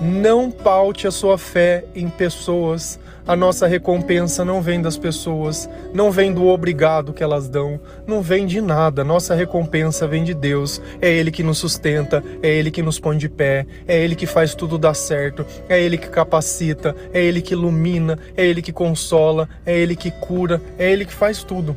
Não 0.00 0.50
paute 0.50 1.06
a 1.06 1.12
sua 1.12 1.38
fé 1.38 1.84
em 1.94 2.08
pessoas. 2.08 2.98
A 3.26 3.34
nossa 3.34 3.66
recompensa 3.66 4.44
não 4.44 4.60
vem 4.60 4.82
das 4.82 4.98
pessoas, 4.98 5.66
não 5.94 6.10
vem 6.10 6.30
do 6.30 6.46
obrigado 6.46 7.14
que 7.14 7.22
elas 7.22 7.48
dão, 7.48 7.80
não 8.06 8.20
vem 8.20 8.46
de 8.46 8.60
nada. 8.60 9.02
Nossa 9.02 9.34
recompensa 9.34 10.06
vem 10.06 10.22
de 10.22 10.34
Deus. 10.34 10.80
É 11.00 11.10
Ele 11.10 11.30
que 11.30 11.42
nos 11.42 11.56
sustenta, 11.56 12.22
é 12.42 12.48
Ele 12.50 12.70
que 12.70 12.82
nos 12.82 13.00
põe 13.00 13.16
de 13.16 13.30
pé, 13.30 13.66
é 13.88 13.98
Ele 13.98 14.14
que 14.14 14.26
faz 14.26 14.54
tudo 14.54 14.76
dar 14.76 14.92
certo, 14.92 15.46
é 15.70 15.80
Ele 15.80 15.96
que 15.96 16.08
capacita, 16.08 16.94
é 17.14 17.24
Ele 17.24 17.40
que 17.40 17.54
ilumina, 17.54 18.18
é 18.36 18.44
Ele 18.44 18.60
que 18.60 18.72
consola, 18.72 19.48
é 19.64 19.74
Ele 19.74 19.96
que 19.96 20.10
cura, 20.10 20.60
é 20.78 20.92
Ele 20.92 21.06
que 21.06 21.14
faz 21.14 21.42
tudo. 21.42 21.74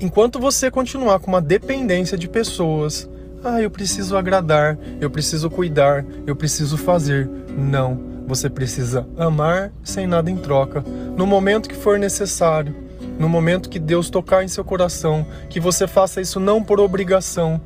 Enquanto 0.00 0.38
você 0.38 0.70
continuar 0.70 1.18
com 1.18 1.32
uma 1.32 1.42
dependência 1.42 2.16
de 2.16 2.28
pessoas, 2.28 3.10
ah, 3.42 3.60
eu 3.60 3.70
preciso 3.70 4.16
agradar, 4.16 4.78
eu 5.00 5.10
preciso 5.10 5.50
cuidar, 5.50 6.04
eu 6.26 6.36
preciso 6.36 6.76
fazer. 6.76 7.28
Não, 7.56 8.13
você 8.26 8.48
precisa 8.48 9.06
amar 9.16 9.72
sem 9.82 10.06
nada 10.06 10.30
em 10.30 10.36
troca, 10.36 10.82
no 11.16 11.26
momento 11.26 11.68
que 11.68 11.74
for 11.74 11.98
necessário, 11.98 12.74
no 13.18 13.28
momento 13.28 13.68
que 13.68 13.78
Deus 13.78 14.10
tocar 14.10 14.42
em 14.42 14.48
seu 14.48 14.64
coração, 14.64 15.26
que 15.48 15.60
você 15.60 15.86
faça 15.86 16.20
isso 16.20 16.40
não 16.40 16.62
por 16.62 16.80
obrigação. 16.80 17.60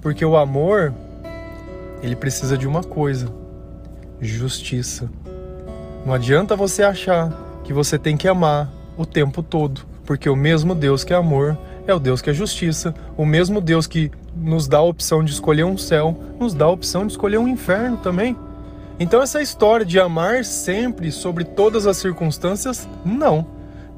Porque 0.00 0.24
o 0.24 0.36
amor, 0.36 0.92
ele 2.02 2.16
precisa 2.16 2.58
de 2.58 2.66
uma 2.66 2.82
coisa: 2.82 3.28
justiça. 4.20 5.10
Não 6.04 6.12
adianta 6.12 6.54
você 6.54 6.82
achar 6.82 7.32
que 7.64 7.72
você 7.72 7.98
tem 7.98 8.16
que 8.16 8.28
amar 8.28 8.70
o 8.96 9.06
tempo 9.06 9.42
todo, 9.42 9.86
porque 10.04 10.28
o 10.28 10.36
mesmo 10.36 10.74
Deus 10.74 11.02
que 11.02 11.14
é 11.14 11.16
amor 11.16 11.56
é 11.86 11.94
o 11.94 11.98
Deus 11.98 12.20
que 12.20 12.28
é 12.28 12.34
justiça, 12.34 12.94
o 13.16 13.24
mesmo 13.24 13.60
Deus 13.60 13.86
que 13.86 14.10
nos 14.36 14.68
dá 14.68 14.78
a 14.78 14.82
opção 14.82 15.24
de 15.24 15.32
escolher 15.32 15.64
um 15.64 15.78
céu, 15.78 16.18
nos 16.38 16.52
dá 16.52 16.66
a 16.66 16.70
opção 16.70 17.06
de 17.06 17.12
escolher 17.12 17.38
um 17.38 17.48
inferno 17.48 17.96
também. 17.98 18.36
Então 18.98 19.20
essa 19.20 19.42
história 19.42 19.84
de 19.84 19.98
amar 19.98 20.44
sempre 20.44 21.10
sobre 21.10 21.44
todas 21.44 21.86
as 21.86 21.96
circunstâncias, 21.96 22.88
não. 23.04 23.46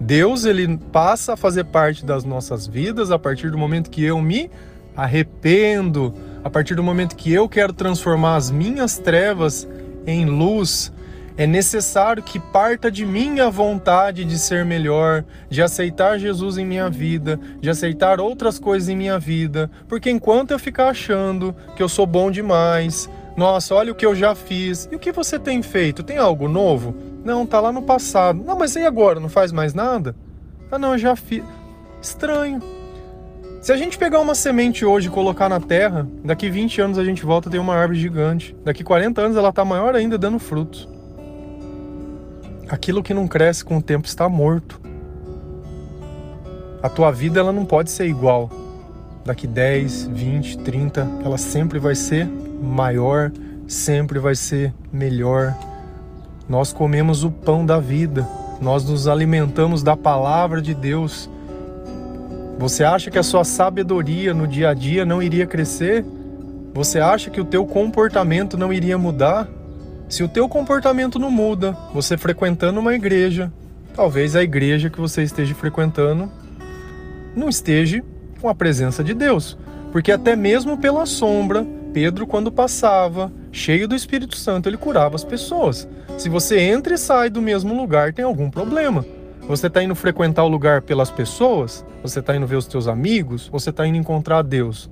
Deus 0.01 0.45
ele 0.45 0.79
passa 0.93 1.35
a 1.35 1.37
fazer 1.37 1.65
parte 1.65 2.05
das 2.05 2.25
nossas 2.25 2.67
vidas 2.67 3.11
a 3.11 3.19
partir 3.19 3.51
do 3.51 3.59
momento 3.59 3.91
que 3.91 4.05
eu 4.05 4.21
me 4.21 4.51
arrependo, 4.97 6.15
a 6.43 6.49
partir 6.49 6.75
do 6.75 6.83
momento 6.83 7.17
que 7.17 7.33
eu 7.33 7.49
quero 7.49 7.73
transformar 7.73 8.37
as 8.37 8.51
minhas 8.51 8.99
trevas 8.99 9.69
em 10.07 10.25
luz, 10.25 10.93
é 11.37 11.47
necessário 11.47 12.23
que 12.23 12.41
parta 12.41 12.91
de 12.91 13.05
minha 13.05 13.51
vontade 13.51 14.25
de 14.25 14.39
ser 14.39 14.65
melhor, 14.65 15.23
de 15.51 15.61
aceitar 15.61 16.19
Jesus 16.19 16.57
em 16.57 16.65
minha 16.65 16.89
vida, 16.89 17.39
de 17.61 17.69
aceitar 17.69 18.21
outras 18.21 18.59
coisas 18.59 18.89
em 18.89 18.97
minha 18.97 19.19
vida, 19.19 19.71
porque 19.87 20.11
enquanto 20.11 20.53
eu 20.53 20.59
ficar 20.59 20.89
achando 20.89 21.55
que 21.77 21.83
eu 21.83 21.89
sou 21.91 22.07
bom 22.07 22.31
demais, 22.31 23.11
nossa, 23.37 23.75
olha 23.75 23.93
o 23.93 23.95
que 23.95 24.07
eu 24.07 24.15
já 24.15 24.35
fiz. 24.35 24.89
E 24.91 24.97
o 24.97 24.99
que 24.99 25.13
você 25.13 25.39
tem 25.39 25.63
feito? 25.63 26.03
Tem 26.03 26.17
algo 26.17 26.49
novo? 26.49 26.95
Não, 27.23 27.45
tá 27.45 27.61
lá 27.61 27.71
no 27.71 27.83
passado. 27.83 28.43
Não, 28.43 28.59
mas 28.59 28.75
e 28.77 28.87
agora? 28.87 29.21
Não 29.21 29.29
faz 29.29 29.53
mais 29.53 29.75
nada? 29.75 30.17
Ah, 30.71 30.79
não, 30.79 30.93
eu 30.93 30.99
já 30.99 31.15
fiz. 31.15 31.45
Estranho. 32.01 32.63
Se 33.61 33.73
a 33.73 33.77
gente 33.77 33.99
pegar 33.99 34.21
uma 34.21 34.35
semente 34.35 34.85
hoje 34.85 35.09
e 35.09 35.11
colocar 35.11 35.49
na 35.49 35.61
terra, 35.61 36.09
daqui 36.25 36.49
20 36.49 36.81
anos 36.81 36.99
a 36.99 37.05
gente 37.05 37.27
volta 37.27 37.49
a 37.49 37.53
ter 37.53 37.59
uma 37.59 37.75
árvore 37.75 37.99
gigante. 37.99 38.57
Daqui 38.65 38.83
40 38.83 39.21
anos 39.21 39.37
ela 39.37 39.53
tá 39.53 39.65
maior 39.65 39.95
ainda 39.95 40.17
dando 40.17 40.39
frutos. 40.39 40.89
Aquilo 42.69 43.03
que 43.03 43.13
não 43.13 43.29
cresce 43.29 43.65
com 43.65 43.77
o 43.77 43.83
tempo 43.83 44.07
está 44.07 44.29
morto. 44.29 44.81
A 46.83 46.89
tua 46.89 47.11
vida 47.11 47.41
ela 47.41 47.53
não 47.53 47.65
pode 47.67 47.91
ser 47.91 48.07
igual. 48.07 48.49
Daqui 49.25 49.47
10, 49.47 50.07
20, 50.07 50.59
30, 50.59 51.09
ela 51.25 51.37
sempre 51.37 51.79
vai 51.79 51.95
ser 51.95 52.29
maior, 52.61 53.33
sempre 53.67 54.19
vai 54.19 54.35
ser 54.35 54.73
melhor. 54.93 55.55
Nós 56.49 56.73
comemos 56.73 57.25
o 57.25 57.31
pão 57.31 57.67
da 57.67 57.79
vida, 57.79 58.27
nós 58.61 58.89
nos 58.89 59.09
alimentamos 59.09 59.83
da 59.83 59.97
palavra 59.97 60.63
de 60.63 60.75
Deus. 60.75 61.29
Você 62.59 62.85
acha 62.85 63.11
que 63.11 63.19
a 63.19 63.23
sua 63.23 63.45
sabedoria 63.45 64.33
no 64.33 64.47
dia 64.47 64.71
a 64.71 64.75
dia 64.75 65.05
não 65.05 65.23
iria 65.23 65.47
crescer? 65.47 66.05
Você 66.73 67.01
acha 67.01 67.31
que 67.31 67.41
o 67.41 67.45
teu 67.45 67.67
comportamento 67.67 68.57
não 68.57 68.73
iria 68.73 68.97
mudar? 68.97 69.49
Se 70.09 70.23
o 70.23 70.29
teu 70.29 70.49
comportamento 70.49 71.19
não 71.19 71.31
muda, 71.31 71.77
você 71.93 72.17
frequentando 72.17 72.79
uma 72.79 72.95
igreja, 72.95 73.53
talvez 73.95 74.37
a 74.37 74.43
igreja 74.43 74.89
que 74.89 75.01
você 75.01 75.23
esteja 75.23 75.55
frequentando 75.55 76.31
não 77.35 77.49
esteja 77.49 78.03
com 78.41 78.49
a 78.49 78.55
presença 78.55 79.03
de 79.03 79.13
Deus. 79.13 79.59
Porque 79.91 80.13
até 80.13 80.37
mesmo 80.37 80.79
pela 80.79 81.07
sombra, 81.07 81.67
Pedro, 81.97 82.27
quando 82.27 82.53
passava, 82.53 83.33
cheio 83.51 83.89
do 83.89 83.95
Espírito 83.95 84.37
Santo, 84.37 84.69
ele 84.69 84.77
curava 84.77 85.15
as 85.15 85.25
pessoas. 85.25 85.89
Se 86.19 86.29
você 86.29 86.61
entra 86.61 86.93
e 86.93 86.99
sai 86.99 87.31
do 87.31 87.41
mesmo 87.41 87.75
lugar, 87.75 88.13
tem 88.13 88.23
algum 88.23 88.51
problema. 88.51 89.03
Você 89.49 89.69
está 89.69 89.83
indo 89.83 89.95
frequentar 89.95 90.45
o 90.45 90.49
lugar 90.49 90.83
pelas 90.83 91.11
pessoas? 91.11 91.83
Você 92.03 92.21
está 92.21 92.37
indo 92.37 92.47
ver 92.47 92.57
os 92.57 92.67
teus 92.67 92.87
amigos? 92.87 93.49
Você 93.49 93.71
está 93.71 93.87
indo 93.87 93.97
encontrar 93.97 94.43
Deus? 94.43 94.91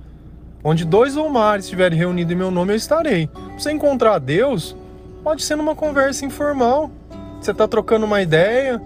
Onde 0.64 0.87
dois 0.87 1.14
ou 1.14 1.28
mais 1.28 1.64
estiverem 1.64 1.99
reunidos 1.99 2.32
em 2.32 2.37
meu 2.37 2.50
nome, 2.50 2.73
eu 2.73 2.76
estarei. 2.76 3.28
Você 3.58 3.70
encontrar 3.70 4.18
Deus, 4.18 4.75
Pode 5.23 5.42
ser 5.42 5.56
numa 5.56 5.75
conversa 5.75 6.26
informal. 6.26 6.90
Você 7.38 7.50
está 7.50 7.66
trocando 7.66 8.04
uma 8.04 8.20
ideia, 8.20 8.80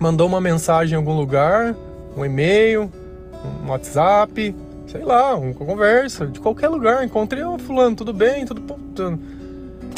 mandou 0.00 0.28
uma 0.28 0.40
mensagem 0.40 0.94
em 0.94 0.96
algum 0.96 1.16
lugar, 1.16 1.76
um 2.16 2.24
e-mail, 2.24 2.90
um 3.64 3.70
WhatsApp, 3.70 4.54
sei 4.86 5.04
lá, 5.04 5.34
uma 5.34 5.54
conversa, 5.54 6.26
de 6.26 6.40
qualquer 6.40 6.68
lugar. 6.68 7.04
Encontrei 7.04 7.42
o 7.44 7.58
fulano, 7.58 7.96
tudo 7.96 8.12
bem, 8.12 8.44
tudo. 8.46 8.62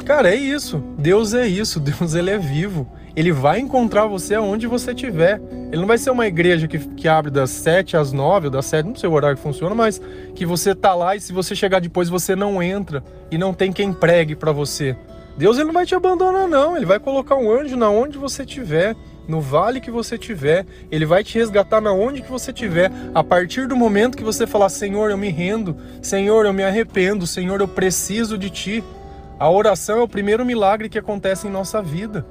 Cara, 0.04 0.30
é 0.30 0.36
isso. 0.36 0.82
Deus 0.98 1.34
é 1.34 1.46
isso. 1.46 1.78
Deus 1.80 2.14
ele 2.14 2.30
é 2.30 2.38
vivo. 2.38 2.90
Ele 3.14 3.32
vai 3.32 3.58
encontrar 3.58 4.06
você 4.06 4.34
aonde 4.34 4.66
você 4.66 4.92
estiver. 4.92 5.40
Ele 5.72 5.80
não 5.80 5.86
vai 5.86 5.98
ser 5.98 6.10
uma 6.10 6.26
igreja 6.26 6.68
que, 6.68 6.78
que 6.78 7.08
abre 7.08 7.30
das 7.30 7.50
7 7.50 7.96
às 7.96 8.12
9, 8.12 8.46
ou 8.46 8.50
das 8.50 8.66
7, 8.66 8.86
não 8.86 8.94
sei 8.94 9.08
o 9.08 9.12
horário 9.12 9.36
que 9.36 9.42
funciona, 9.42 9.74
mas 9.74 10.00
que 10.34 10.46
você 10.46 10.74
tá 10.74 10.94
lá 10.94 11.16
e 11.16 11.20
se 11.20 11.32
você 11.32 11.54
chegar 11.54 11.80
depois 11.80 12.08
você 12.08 12.36
não 12.36 12.62
entra 12.62 13.02
e 13.30 13.36
não 13.36 13.52
tem 13.52 13.72
quem 13.72 13.92
pregue 13.92 14.36
para 14.36 14.52
você. 14.52 14.96
Deus 15.36 15.56
ele 15.56 15.66
não 15.66 15.74
vai 15.74 15.84
te 15.84 15.94
abandonar 15.94 16.48
não, 16.48 16.76
ele 16.76 16.86
vai 16.86 16.98
colocar 16.98 17.36
um 17.36 17.50
anjo 17.50 17.76
na 17.76 17.90
onde 17.90 18.16
você 18.18 18.42
estiver, 18.42 18.96
no 19.28 19.42
vale 19.42 19.78
que 19.78 19.90
você 19.90 20.14
estiver, 20.14 20.64
ele 20.90 21.04
vai 21.04 21.22
te 21.22 21.38
resgatar 21.38 21.82
na 21.82 21.92
onde 21.92 22.22
que 22.22 22.30
você 22.30 22.50
estiver, 22.50 22.90
a 23.14 23.22
partir 23.22 23.68
do 23.68 23.76
momento 23.76 24.16
que 24.16 24.24
você 24.24 24.46
falar: 24.46 24.70
"Senhor, 24.70 25.10
eu 25.10 25.18
me 25.18 25.28
rendo, 25.28 25.76
Senhor, 26.00 26.46
eu 26.46 26.52
me 26.52 26.64
arrependo, 26.64 27.26
Senhor, 27.26 27.60
eu 27.60 27.68
preciso 27.68 28.38
de 28.38 28.48
ti". 28.48 28.82
A 29.38 29.50
oração 29.50 29.98
é 29.98 30.02
o 30.02 30.08
primeiro 30.08 30.44
milagre 30.46 30.88
que 30.88 30.98
acontece 30.98 31.46
em 31.46 31.50
nossa 31.50 31.82
vida. 31.82 32.26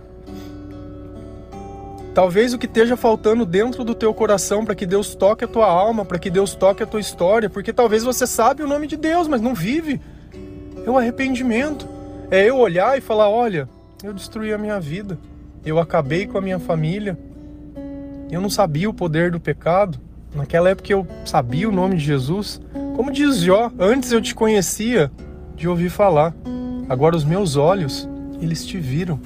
Talvez 2.15 2.51
o 2.51 2.57
que 2.57 2.65
esteja 2.65 2.97
faltando 2.97 3.45
dentro 3.45 3.83
do 3.83 3.93
teu 3.93 4.11
coração 4.11 4.65
para 4.65 4.73
que 4.73 4.87
Deus 4.87 5.13
toque 5.13 5.45
a 5.45 5.47
tua 5.47 5.67
alma, 5.67 6.03
para 6.03 6.17
que 6.17 6.31
Deus 6.31 6.55
toque 6.55 6.81
a 6.81 6.87
tua 6.87 6.99
história, 6.99 7.47
porque 7.47 7.71
talvez 7.71 8.03
você 8.03 8.25
sabe 8.25 8.63
o 8.63 8.67
nome 8.67 8.87
de 8.87 8.97
Deus, 8.97 9.27
mas 9.27 9.39
não 9.39 9.53
vive. 9.53 10.01
É 10.83 10.89
o 10.89 10.97
arrependimento. 10.97 11.87
É 12.31 12.49
eu 12.49 12.57
olhar 12.57 12.97
e 12.97 13.01
falar: 13.01 13.29
olha, 13.29 13.69
eu 14.03 14.13
destruí 14.13 14.51
a 14.51 14.57
minha 14.57 14.79
vida, 14.79 15.19
eu 15.65 15.79
acabei 15.79 16.25
com 16.25 16.37
a 16.37 16.41
minha 16.41 16.59
família, 16.59 17.17
eu 18.29 18.41
não 18.41 18.49
sabia 18.49 18.89
o 18.89 18.93
poder 18.93 19.31
do 19.31 19.39
pecado. 19.39 19.99
Naquela 20.35 20.69
época 20.69 20.91
eu 20.91 21.07
sabia 21.25 21.69
o 21.69 21.71
nome 21.71 21.95
de 21.95 22.03
Jesus. 22.03 22.59
Como 22.95 23.11
diz 23.11 23.37
Jó, 23.37 23.71
antes 23.79 24.11
eu 24.11 24.21
te 24.21 24.35
conhecia 24.35 25.11
de 25.55 25.67
ouvir 25.67 25.89
falar. 25.89 26.33
Agora 26.89 27.15
os 27.15 27.23
meus 27.23 27.55
olhos, 27.55 28.07
eles 28.41 28.65
te 28.65 28.77
viram. 28.77 29.19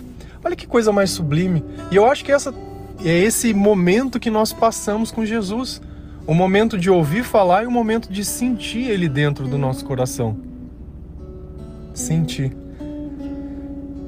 Olha 0.43 0.55
que 0.55 0.67
coisa 0.67 0.91
mais 0.91 1.09
sublime. 1.09 1.63
E 1.91 1.95
eu 1.95 2.05
acho 2.05 2.23
que 2.23 2.31
essa 2.31 2.53
é 3.03 3.17
esse 3.17 3.53
momento 3.53 4.19
que 4.19 4.29
nós 4.29 4.53
passamos 4.53 5.11
com 5.11 5.25
Jesus. 5.25 5.81
O 6.27 6.33
momento 6.33 6.77
de 6.77 6.89
ouvir 6.89 7.23
falar 7.23 7.63
e 7.63 7.67
o 7.67 7.71
momento 7.71 8.11
de 8.11 8.23
sentir 8.23 8.89
ele 8.89 9.09
dentro 9.09 9.47
do 9.47 9.57
nosso 9.57 9.83
coração. 9.83 10.37
Sentir. 11.93 12.60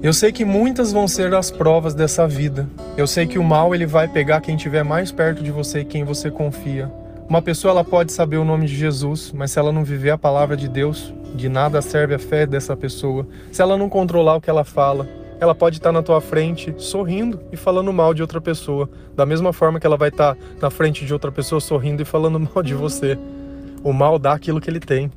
Eu 0.03 0.11
sei 0.11 0.33
que 0.33 0.43
muitas 0.43 0.91
vão 0.91 1.07
ser 1.07 1.33
as 1.33 1.49
provas 1.49 1.93
dessa 1.93 2.27
vida. 2.27 2.67
Eu 2.97 3.07
sei 3.07 3.25
que 3.25 3.39
o 3.39 3.43
mal 3.43 3.73
ele 3.73 3.85
vai 3.85 4.05
pegar 4.05 4.41
quem 4.41 4.57
estiver 4.57 4.83
mais 4.83 5.13
perto 5.13 5.41
de 5.41 5.49
você 5.49 5.79
e 5.79 5.85
quem 5.85 6.03
você 6.03 6.29
confia. 6.29 6.91
Uma 7.29 7.41
pessoa 7.41 7.71
ela 7.71 7.85
pode 7.85 8.11
saber 8.11 8.35
o 8.35 8.43
nome 8.43 8.67
de 8.67 8.75
Jesus, 8.75 9.31
mas 9.33 9.51
se 9.51 9.59
ela 9.59 9.71
não 9.71 9.81
viver 9.81 10.09
a 10.09 10.17
palavra 10.17 10.57
de 10.57 10.67
Deus, 10.67 11.13
de 11.33 11.47
nada 11.47 11.81
serve 11.81 12.13
a 12.13 12.19
fé 12.19 12.45
dessa 12.45 12.75
pessoa. 12.75 13.25
Se 13.49 13.61
ela 13.61 13.77
não 13.77 13.87
controlar 13.87 14.35
o 14.35 14.41
que 14.41 14.49
ela 14.49 14.65
fala, 14.65 15.07
ela 15.39 15.55
pode 15.55 15.77
estar 15.77 15.93
na 15.93 16.03
tua 16.03 16.19
frente 16.19 16.75
sorrindo 16.79 17.39
e 17.49 17.55
falando 17.55 17.93
mal 17.93 18.13
de 18.13 18.21
outra 18.21 18.41
pessoa, 18.41 18.89
da 19.15 19.25
mesma 19.25 19.53
forma 19.53 19.79
que 19.79 19.87
ela 19.87 19.95
vai 19.95 20.09
estar 20.09 20.35
na 20.61 20.69
frente 20.69 21.05
de 21.05 21.13
outra 21.13 21.31
pessoa 21.31 21.61
sorrindo 21.61 22.01
e 22.01 22.05
falando 22.05 22.37
mal 22.53 22.61
de 22.61 22.73
você. 22.73 23.17
O 23.81 23.93
mal 23.93 24.19
dá 24.19 24.33
aquilo 24.33 24.59
que 24.59 24.69
ele 24.69 24.81
tem. 24.81 25.09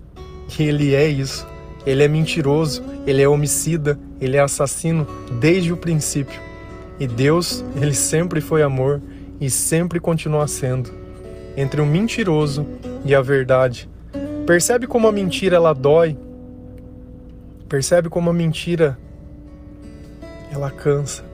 E 0.57 0.63
ele 0.63 0.95
é 0.95 1.09
isso. 1.09 1.45
Ele 1.85 2.05
é 2.05 2.09
mentiroso, 2.09 2.85
ele 3.05 3.21
é 3.21 3.29
homicida, 3.29 3.99
ele 4.21 4.37
é 4.37 4.41
assassino 4.41 5.07
desde 5.41 5.73
o 5.73 5.77
princípio. 5.77 6.41
E 6.99 7.07
Deus, 7.07 7.65
ele 7.81 7.95
sempre 7.95 8.41
foi 8.41 8.63
amor 8.63 9.01
e 9.41 9.51
sempre 9.51 10.01
continua 10.01 10.47
sendo. 10.47 10.91
Entre 11.57 11.81
o 11.81 11.87
mentiroso 11.87 12.67
e 13.05 13.15
a 13.15 13.21
verdade, 13.21 13.89
Percebe 14.47 14.87
como 14.87 15.09
a 15.09 15.13
mentira 15.13 15.57
ela 15.57 15.75
dói? 15.75 16.17
Percebe 17.69 18.09
como 18.09 18.31
a 18.31 18.33
mentira 18.33 18.97
ela 20.53 20.71
cansa. 20.71 21.25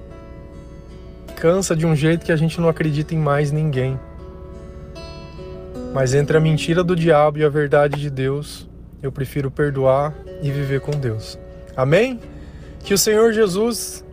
Cansa 1.37 1.77
de 1.77 1.85
um 1.85 1.95
jeito 1.95 2.25
que 2.25 2.33
a 2.33 2.37
gente 2.37 2.59
não 2.59 2.71
acredita 2.71 3.15
em 3.15 3.19
mais 3.19 3.53
ninguém. 3.53 4.01
Mas 5.93 6.15
entre 6.15 6.39
a 6.39 6.41
mentira 6.41 6.83
do 6.83 6.97
diabo 6.97 7.37
e 7.37 7.45
a 7.45 7.51
verdade 7.51 8.01
de 8.01 8.09
Deus, 8.09 8.67
eu 9.03 9.13
prefiro 9.13 9.51
perdoar 9.51 10.15
e 10.41 10.51
viver 10.51 10.81
com 10.81 10.93
Deus. 10.93 11.39
Amém? 11.77 12.19
Que 12.85 12.95
o 12.95 12.99
Senhor 12.99 13.33
Jesus 13.33 14.05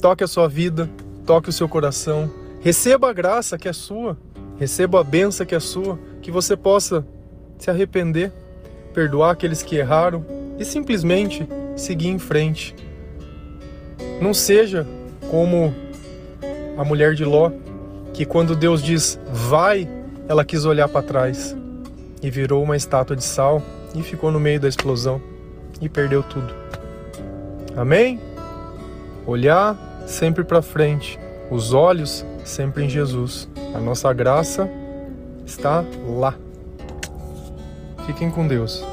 toque 0.00 0.24
a 0.24 0.26
sua 0.26 0.48
vida, 0.48 0.90
toque 1.24 1.48
o 1.48 1.52
seu 1.52 1.68
coração, 1.68 2.30
receba 2.60 3.08
a 3.08 3.12
graça 3.12 3.56
que 3.56 3.68
é 3.68 3.72
sua, 3.72 4.18
receba 4.58 5.00
a 5.00 5.04
benção 5.04 5.46
que 5.46 5.54
é 5.54 5.60
sua, 5.60 5.98
que 6.20 6.30
você 6.30 6.56
possa 6.56 7.06
se 7.58 7.70
arrepender, 7.70 8.32
perdoar 8.92 9.30
aqueles 9.30 9.62
que 9.62 9.76
erraram 9.76 10.24
e 10.58 10.64
simplesmente 10.64 11.48
seguir 11.76 12.08
em 12.08 12.18
frente. 12.18 12.74
Não 14.20 14.34
seja 14.34 14.86
como 15.30 15.72
a 16.76 16.84
mulher 16.84 17.14
de 17.14 17.24
Ló, 17.24 17.50
que 18.12 18.24
quando 18.24 18.56
Deus 18.56 18.82
diz 18.82 19.18
vai, 19.30 19.88
ela 20.28 20.44
quis 20.44 20.64
olhar 20.64 20.88
para 20.88 21.02
trás 21.02 21.56
e 22.20 22.30
virou 22.30 22.62
uma 22.62 22.76
estátua 22.76 23.14
de 23.14 23.24
sal 23.24 23.62
e 23.94 24.02
ficou 24.02 24.30
no 24.30 24.40
meio 24.40 24.60
da 24.60 24.68
explosão 24.68 25.20
e 25.80 25.88
perdeu 25.88 26.22
tudo. 26.22 26.61
Amém? 27.76 28.20
Olhar 29.26 29.76
sempre 30.06 30.44
para 30.44 30.60
frente, 30.60 31.18
os 31.50 31.72
olhos 31.72 32.24
sempre 32.44 32.84
em 32.84 32.88
Jesus. 32.88 33.48
A 33.74 33.78
nossa 33.78 34.12
graça 34.12 34.68
está 35.46 35.84
lá. 36.06 36.34
Fiquem 38.06 38.30
com 38.30 38.46
Deus. 38.46 38.84